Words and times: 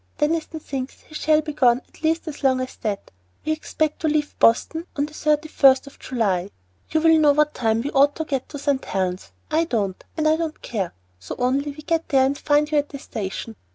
Deniston 0.17 0.59
thinks 0.59 1.01
he 1.01 1.13
shall 1.13 1.41
be 1.41 1.53
gone 1.53 1.79
at 1.87 2.01
least 2.01 2.27
as 2.27 2.43
long 2.43 2.59
as 2.59 2.75
that. 2.77 3.11
We 3.45 3.51
expect 3.51 3.99
to 3.99 4.07
leave 4.07 4.33
Boston 4.39 4.87
on 4.95 5.05
the 5.05 5.13
31st 5.13 5.85
of 5.85 5.99
July. 5.99 6.49
You 6.89 7.01
will 7.01 7.19
know 7.19 7.33
what 7.33 7.53
time 7.53 7.83
we 7.83 7.91
ought 7.91 8.15
to 8.15 8.25
get 8.25 8.49
to 8.49 8.57
St. 8.57 8.83
Helen's, 8.83 9.31
I 9.51 9.65
don't, 9.65 10.03
and 10.17 10.27
I 10.27 10.37
don't 10.37 10.59
care, 10.63 10.95
so 11.19 11.35
only 11.37 11.69
we 11.69 11.83
get 11.83 12.09
there 12.09 12.25
and 12.25 12.35
find 12.35 12.71
you 12.71 12.79
at 12.79 12.89
the 12.89 12.97
station. 12.97 13.55